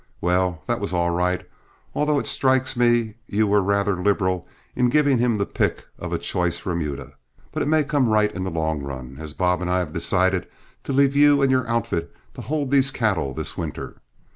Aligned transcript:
Well, 0.19 0.63
that 0.65 0.79
was 0.79 0.93
all 0.93 1.11
right, 1.11 1.47
although 1.93 2.17
it 2.17 2.25
strikes 2.25 2.75
me 2.75 3.13
you 3.27 3.45
were 3.45 3.61
rather 3.61 4.01
liberal 4.01 4.47
in 4.75 4.89
giving 4.89 5.19
him 5.19 5.35
the 5.35 5.45
pick 5.45 5.85
of 5.99 6.11
a 6.11 6.17
choice 6.17 6.65
remuda. 6.65 7.13
But 7.51 7.61
it 7.61 7.67
may 7.67 7.83
all 7.83 7.89
come 7.89 8.09
right 8.09 8.31
in 8.33 8.43
the 8.43 8.49
long 8.49 8.81
run, 8.81 9.17
as 9.19 9.33
Bob 9.35 9.61
and 9.61 9.69
I 9.69 9.77
have 9.77 9.93
decided 9.93 10.47
to 10.85 10.91
leave 10.91 11.15
you 11.15 11.43
and 11.43 11.51
your 11.51 11.67
outfit 11.69 12.11
to 12.33 12.41
hold 12.41 12.71
these 12.71 12.89
cattle 12.89 13.35
this 13.35 13.55
winter. 13.55 13.97